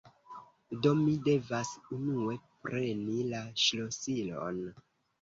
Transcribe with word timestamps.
do 0.85 0.91
mi 1.01 1.13
devas 1.27 1.75
unue 1.99 2.39
preni 2.67 3.23
la 3.31 3.45
ŝlosilon 3.69 4.63